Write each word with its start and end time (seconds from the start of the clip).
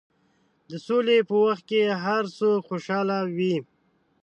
د 0.69 0.71
سولې 0.87 1.17
په 1.29 1.35
وخت 1.45 1.63
کې 1.69 1.81
هر 2.05 2.23
څوک 2.37 2.59
خوشحاله 2.69 3.17
وي. 3.35 3.55